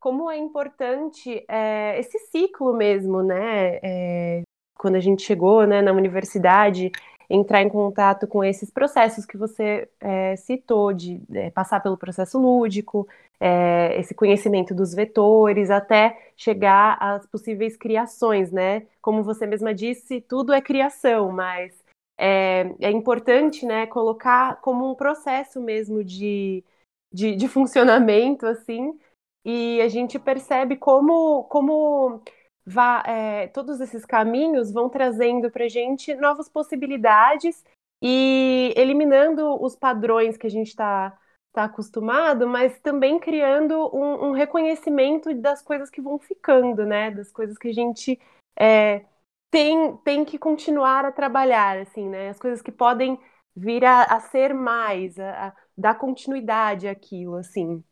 [0.00, 3.78] como é importante é, esse ciclo mesmo, né?
[3.82, 4.42] É,
[4.76, 6.90] quando a gente chegou né, na universidade,
[7.28, 12.38] entrar em contato com esses processos que você é, citou, de é, passar pelo processo
[12.38, 13.08] lúdico,
[13.40, 18.86] é, esse conhecimento dos vetores, até chegar às possíveis criações, né?
[19.02, 21.74] Como você mesma disse, tudo é criação, mas
[22.18, 26.64] é, é importante né, colocar como um processo mesmo de
[27.12, 28.98] de, de funcionamento, assim,
[29.44, 32.20] e a gente percebe como, como
[32.66, 37.64] vá, é, todos esses caminhos vão trazendo para a gente novas possibilidades
[38.02, 41.16] e eliminando os padrões que a gente está
[41.52, 47.10] tá acostumado, mas também criando um, um, reconhecimento das coisas que vão ficando, né?
[47.10, 48.20] Das coisas que a gente
[48.58, 49.06] é,
[49.50, 52.28] tem, tem que continuar a trabalhar, assim, né?
[52.28, 53.18] As coisas que podem
[53.56, 57.82] vir a, a ser mais, a, a dar continuidade àquilo, assim.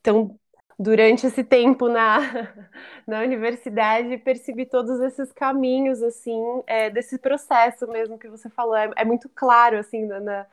[0.00, 0.36] Então,
[0.78, 2.18] durante esse tempo na,
[3.06, 8.76] na universidade, percebi todos esses caminhos, assim, é, desse processo mesmo que você falou.
[8.76, 10.46] É, é muito claro, assim, na, na,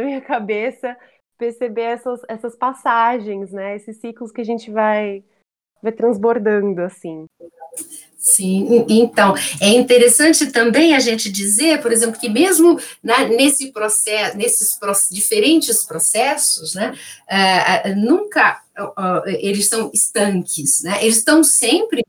[0.00, 0.96] minha cabeça,
[1.36, 3.76] perceber essas, essas passagens, né?
[3.76, 5.24] Esses ciclos que a gente vai,
[5.82, 7.26] vai transbordando, assim.
[8.16, 14.36] Sim, então, é interessante também a gente dizer, por exemplo, que mesmo na, nesse processo,
[14.36, 14.78] nesses
[15.10, 16.94] diferentes processos, né,
[17.28, 22.04] uh, nunca uh, eles são estanques, né, eles estão sempre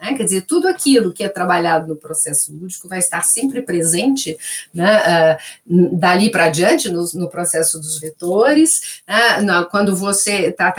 [0.00, 0.14] né?
[0.14, 4.36] Quer dizer, tudo aquilo que é trabalhado no processo lúdico vai estar sempre presente
[4.72, 5.36] né?
[5.36, 9.02] uh, dali para adiante no, no, processo dos vetores.
[9.06, 9.66] Né?
[9.70, 10.74] Quando você está,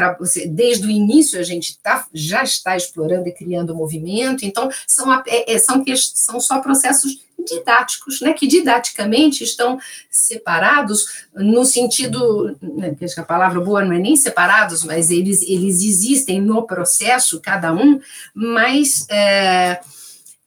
[0.47, 5.53] desde o início, a gente tá, já está explorando e criando movimento, então são, é,
[5.53, 9.79] é são, são só processos didáticos, né, que didaticamente estão
[10.09, 15.81] separados no sentido, né, que a palavra boa não é nem separados, mas eles, eles
[15.83, 17.99] existem no processo, cada um,
[18.33, 19.79] mas é,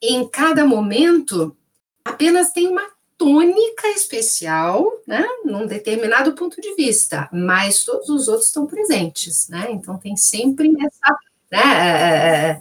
[0.01, 1.57] em cada momento
[2.05, 2.87] apenas tem uma
[3.19, 9.69] tônica especial, né, num determinado ponto de vista, mas todos os outros estão presentes, né,
[9.71, 11.19] então tem sempre essa,
[11.51, 12.61] né,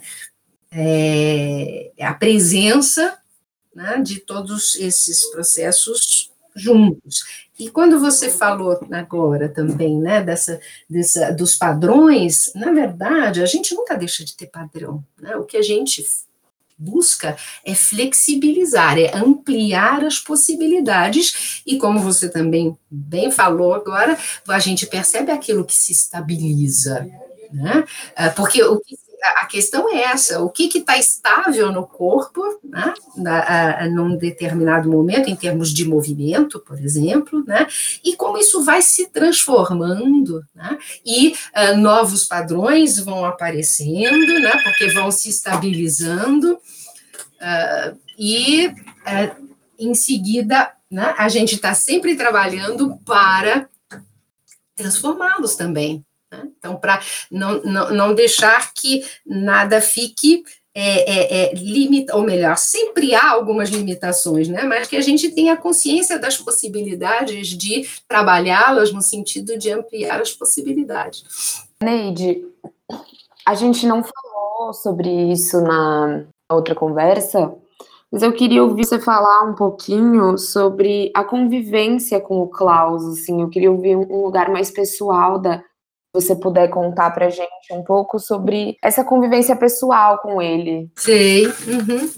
[0.72, 3.18] é, é a presença
[3.76, 7.22] né, de todos esses processos juntos.
[7.58, 10.58] E quando você falou agora também, né, dessa,
[10.88, 15.04] dessa, dos padrões, na verdade, a gente nunca deixa de ter padrão.
[15.20, 15.36] Né?
[15.36, 16.02] O que a gente
[16.78, 24.58] busca é flexibilizar, é ampliar as possibilidades, e como você também bem falou agora, a
[24.58, 27.06] gente percebe aquilo que se estabiliza.
[27.52, 27.84] Né?
[28.14, 28.96] Ah, porque o que
[29.36, 32.94] a questão é essa: o que está estável no corpo, né,
[33.26, 37.66] a, num determinado momento, em termos de movimento, por exemplo, né,
[38.04, 44.92] e como isso vai se transformando, né, e uh, novos padrões vão aparecendo, né, porque
[44.92, 49.46] vão se estabilizando, uh, e uh,
[49.78, 53.68] em seguida né, a gente está sempre trabalhando para
[54.76, 56.48] transformá-los também, né?
[56.58, 57.00] Então, para
[57.30, 60.42] não, não, não deixar que nada fique
[60.78, 64.62] é, é, é, ou melhor, sempre há algumas limitações, né?
[64.64, 70.34] mas que a gente tenha consciência das possibilidades de trabalhá-las no sentido de ampliar as
[70.34, 71.64] possibilidades.
[71.82, 72.44] Neide,
[73.46, 77.54] a gente não falou sobre isso na outra conversa,
[78.12, 83.40] Mas eu queria ouvir você falar um pouquinho sobre a convivência com o Klaus, assim,
[83.40, 85.62] eu queria ouvir um lugar mais pessoal da
[86.16, 90.90] você puder contar pra gente um pouco sobre essa convivência pessoal com ele.
[90.96, 91.46] Sei.
[91.46, 92.10] Uhum.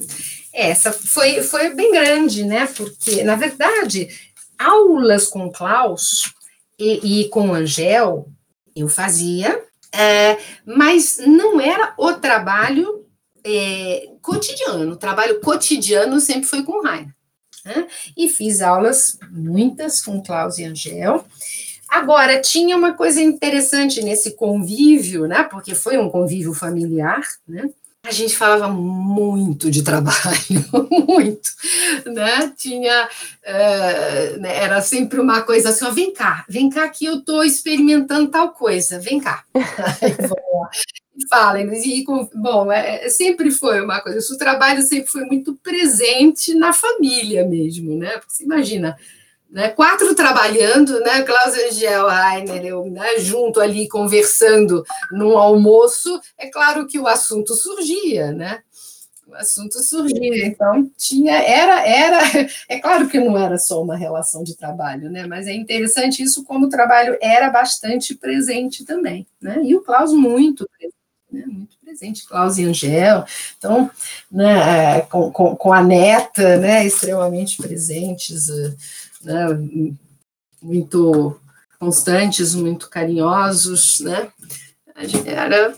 [0.54, 2.66] Essa foi, foi bem grande, né?
[2.66, 4.08] Porque, na verdade,
[4.58, 6.32] aulas com o Klaus
[6.78, 8.28] e, e com o Angel
[8.74, 9.60] eu fazia,
[9.92, 13.04] é, mas não era o trabalho
[13.44, 14.92] é, cotidiano.
[14.92, 16.82] O trabalho cotidiano sempre foi com o.
[17.64, 17.86] Né?
[18.16, 21.24] E fiz aulas, muitas, com Klaus e Angel.
[21.88, 25.42] Agora, tinha uma coisa interessante nesse convívio, né?
[25.44, 27.70] Porque foi um convívio familiar, né?
[28.04, 30.14] A gente falava muito de trabalho,
[31.06, 31.50] muito,
[32.06, 32.52] né?
[32.56, 37.44] Tinha, uh, era sempre uma coisa assim, ó, vem cá, vem cá que eu estou
[37.44, 39.44] experimentando tal coisa, vem cá.
[41.28, 46.72] Fala, e, bom, é, sempre foi uma coisa, o trabalho sempre foi muito presente na
[46.72, 48.12] família mesmo, né?
[48.12, 48.96] Porque você imagina,
[49.50, 56.48] né, quatro trabalhando, né, Klaus Angel, Rainer, eu, né, junto ali conversando num almoço, é
[56.48, 58.60] claro que o assunto surgia, né?
[59.26, 62.18] O assunto surgia, então tinha, era, era,
[62.68, 65.26] é claro que não era só uma relação de trabalho, né?
[65.26, 69.60] Mas é interessante isso como o trabalho era bastante presente também, né?
[69.62, 70.94] E o Klaus muito presente,
[71.30, 71.44] né?
[71.46, 73.24] Muito presente, Klaus e Angel,
[73.58, 73.90] então,
[74.30, 78.76] né, com, com, com a neta, né, extremamente presentes, uh,
[79.22, 79.46] né,
[80.60, 81.40] muito
[81.78, 84.30] constantes, muito carinhosos, né?
[85.24, 85.74] Era,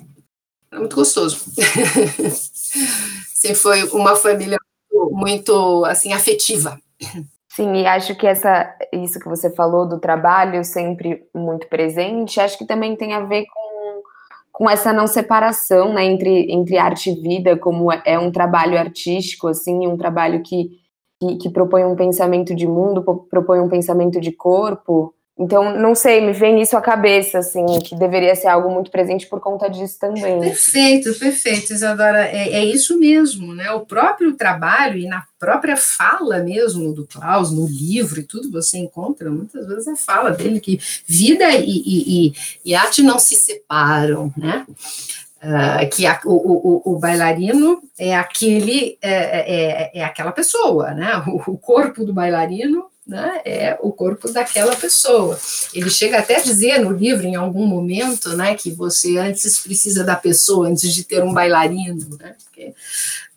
[0.71, 1.39] era muito gostoso.
[3.35, 4.59] Sempre foi uma família
[4.93, 6.79] muito, muito, assim afetiva.
[7.49, 12.57] Sim, e acho que essa isso que você falou do trabalho sempre muito presente, acho
[12.57, 14.03] que também tem a ver com,
[14.53, 18.79] com essa não separação, né, entre, entre arte e vida, como é, é um trabalho
[18.79, 20.80] artístico assim, um trabalho que
[21.21, 25.15] que, que propõe um pensamento de mundo, propõe um pensamento de corpo.
[25.39, 29.27] Então, não sei, me vem isso à cabeça, assim, que deveria ser algo muito presente
[29.27, 30.39] por conta disso também.
[30.39, 32.27] Perfeito, perfeito, Isadora.
[32.27, 33.71] É, é isso mesmo, né?
[33.71, 38.77] O próprio trabalho e na própria fala mesmo do Klaus, no livro e tudo, você
[38.77, 43.35] encontra muitas vezes a fala dele que vida e, e, e, e arte não se
[43.35, 44.67] separam, né?
[45.43, 51.17] Uh, que a, o, o, o, bailarino é aquele é, é, é, aquela pessoa, né?
[51.27, 55.39] O, o, corpo do bailarino né, é o corpo daquela pessoa.
[55.73, 60.05] Ele chega até a dizer no livro, em algum momento, né, que você antes precisa
[60.05, 62.35] da pessoa antes de ter um bailarino, né?
[62.45, 62.75] Porque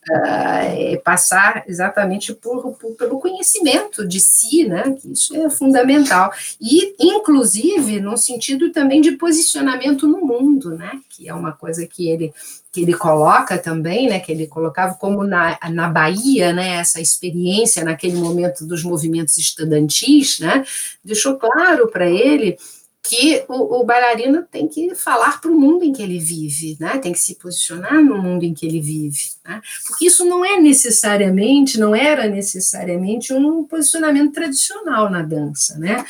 [0.10, 6.96] uh, passar exatamente por, por, pelo conhecimento de si, né, que isso é fundamental, e
[7.00, 12.34] inclusive no sentido também de posicionamento no mundo, né, que é uma coisa que ele
[12.72, 17.84] que ele coloca também, né, que ele colocava como na, na Bahia, né, essa experiência
[17.84, 20.66] naquele momento dos movimentos estudantis, né,
[21.06, 22.58] deixou claro para ele
[23.06, 26.98] que o, o, bailarino tem que falar para o mundo em que ele vive, né?
[27.00, 29.32] tem que se posicionar no mundo em que ele vive.
[29.46, 29.62] Né?
[29.86, 35.78] Porque isso não é necessariamente, não era necessariamente um posicionamento tradicional na dança.
[35.78, 36.06] Né?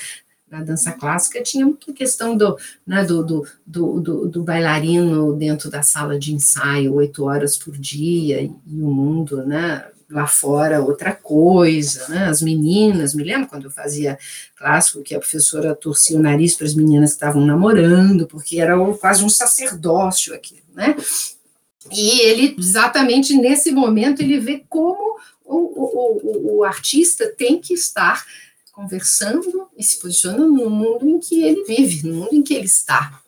[0.51, 5.81] Na dança clássica tinha muita questão do, né, do, do, do, do, bailarino dentro da
[5.81, 9.83] sala de ensaio, oito horas por dia, e o mundo, né?
[10.13, 12.25] Lá fora outra coisa, né?
[12.25, 14.17] As meninas, me lembro quando eu fazia
[14.55, 18.75] clássico que a professora torcia o nariz para as meninas que estavam namorando, porque era
[18.95, 20.95] quase um sacerdócio aquilo, né?
[21.91, 27.73] E ele, exatamente nesse momento, ele vê como o, o, o, o artista tem que
[27.73, 28.23] estar
[28.71, 32.65] conversando e se posicionando no mundo em que ele vive, no mundo em que ele
[32.65, 33.21] está,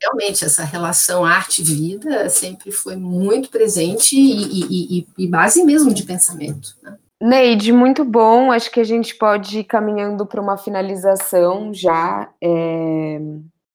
[0.00, 6.76] realmente essa relação arte-vida sempre foi muito presente e, e, e, base mesmo de pensamento.
[6.82, 6.96] Né?
[7.20, 8.52] Neide, muito bom.
[8.52, 12.30] Acho que a gente pode ir caminhando para uma finalização já.
[12.42, 13.18] É...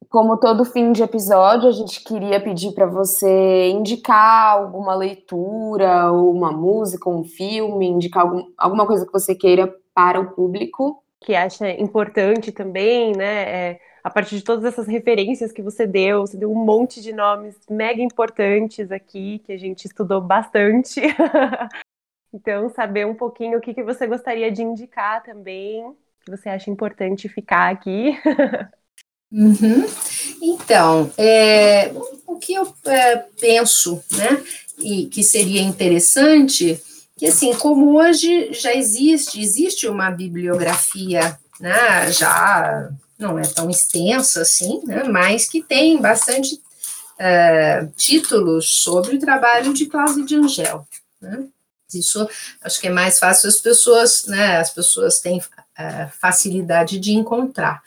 [0.09, 6.33] Como todo fim de episódio, a gente queria pedir para você indicar alguma leitura, ou
[6.35, 11.01] uma música, um filme, indicar algum, alguma coisa que você queira para o público.
[11.21, 13.43] Que acha importante também, né?
[13.71, 17.13] É a partir de todas essas referências que você deu, você deu um monte de
[17.13, 21.01] nomes mega importantes aqui, que a gente estudou bastante.
[22.33, 25.95] então, saber um pouquinho o que, que você gostaria de indicar também,
[26.25, 28.17] que você acha importante ficar aqui.
[29.31, 29.85] Uhum.
[30.41, 31.89] Então, é,
[32.27, 34.43] o que eu é, penso, né,
[34.77, 36.77] e que seria interessante,
[37.15, 42.91] que assim, como hoje já existe, existe uma bibliografia, né, já
[43.21, 49.73] não é tão extensa assim, né, mas que tem bastante uh, títulos sobre o trabalho
[49.73, 50.85] de Cláudio de Angel.
[51.21, 51.45] Né?
[51.93, 52.27] Isso
[52.61, 54.57] acho que é mais fácil as pessoas, né?
[54.57, 57.81] As pessoas têm uh, facilidade de encontrar.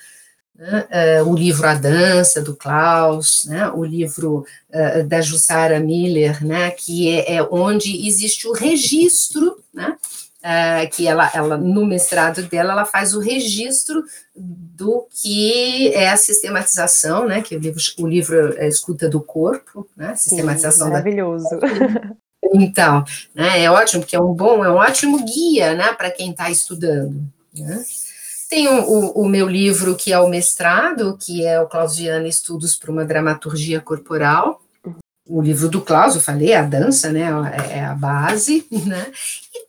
[0.55, 1.23] Né?
[1.23, 3.69] Uh, o livro A Dança, do Klaus, né?
[3.71, 6.71] o livro uh, da Jussara Miller, né?
[6.71, 9.97] que é, é, onde existe o registro, né?
[10.45, 14.05] Uh, que ela, ela, no mestrado dela, ela faz o registro
[14.37, 17.41] do que é a sistematização, né?
[17.41, 20.15] que o livro, o livro é Escuta do Corpo, né?
[20.15, 21.49] sistematização Sim, maravilhoso.
[21.49, 22.15] Da...
[22.53, 26.31] Então, né, é ótimo, porque é um bom, é um ótimo guia né, para quem
[26.31, 27.27] está estudando.
[27.55, 27.83] Né?
[28.51, 32.77] Tem o, o, o, meu livro, que é o mestrado, que é o Clausiano Estudos
[32.77, 34.61] para uma Dramaturgia Corporal.
[35.27, 37.23] O livro do Klaus, eu falei, a dança, né,
[37.71, 39.07] é, é a base, né?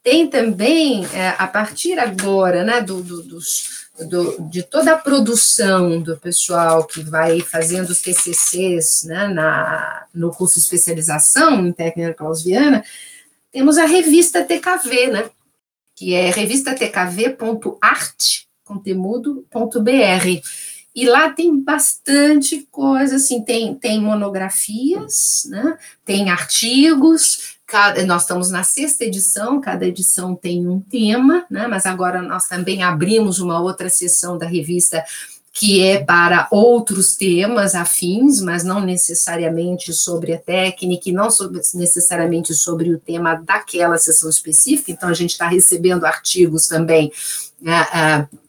[0.06, 6.00] Tem também, é, a partir agora, né, do, do, dos, do, de toda a produção
[6.00, 12.14] do pessoal que vai fazendo os TCCs, né, na, no curso de especialização em técnica
[12.14, 12.86] clausiana,
[13.52, 15.28] temos a revista TKV, né,
[15.96, 20.42] que é revistatkv.art, contemudo.br.
[20.96, 25.80] E lá tem bastante coisa, assim, tem, tem monografias, né?
[26.06, 31.68] tem artigos, cada, nós estamos na sexta edição, cada edição tem um tema, né?
[31.68, 35.04] mas agora nós também abrimos uma outra seção da revista
[35.58, 41.62] que é para outros temas afins, mas não necessariamente sobre a técnica e não sobre,
[41.76, 44.92] necessariamente sobre o tema daquela sessão específica.
[44.92, 47.10] Então, a gente está recebendo artigos também.
[47.62, 48.46] Uh, uh,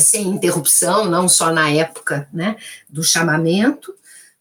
[0.00, 2.56] sem interrupção, não só na época né,
[2.88, 3.94] do chamamento,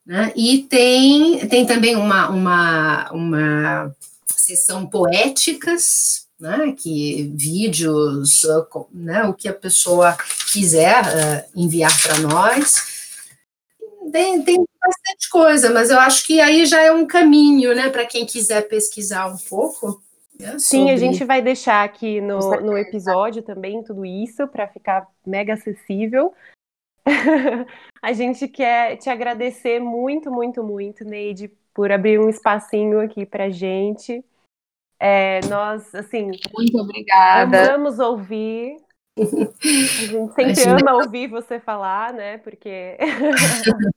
[0.05, 3.95] né, e tem, tem também uma, uma, uma
[4.43, 8.41] sessão poéticas, né, que vídeos,
[8.91, 10.17] né, o que a pessoa
[10.51, 13.15] quiser uh, enviar para nós.
[14.11, 18.05] Tem, tem bastante coisa, mas eu acho que aí já é um caminho, né, para
[18.05, 20.01] quem quiser pesquisar um pouco.
[20.39, 25.07] Né, Sim, a gente vai deixar aqui no, no episódio também tudo isso para ficar
[25.25, 26.33] mega acessível.
[28.01, 33.49] a gente quer te agradecer muito, muito, muito, Neide, por abrir um espacinho aqui para
[33.49, 34.23] gente.
[35.05, 37.73] É, nós, assim, muito obrigada.
[37.73, 38.77] Amamos ouvir.
[39.19, 40.77] A gente sempre Imagina.
[40.81, 42.37] ama ouvir você falar, né?
[42.37, 42.97] Porque.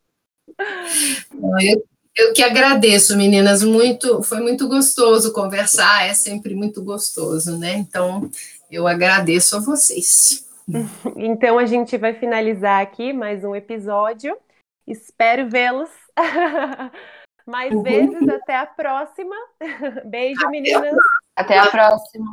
[1.63, 1.85] eu,
[2.17, 3.63] eu que agradeço, meninas.
[3.63, 6.09] Muito, foi muito gostoso conversar.
[6.09, 7.75] É sempre muito gostoso, né?
[7.75, 8.29] Então,
[8.69, 10.45] eu agradeço a vocês.
[11.15, 14.37] Então, a gente vai finalizar aqui mais um episódio.
[14.85, 15.89] Espero vê-los
[17.47, 17.83] mais uhum.
[17.83, 18.29] vezes.
[18.29, 19.37] Até a próxima.
[20.05, 20.97] Beijo, meninas.
[21.37, 22.27] Até a próxima.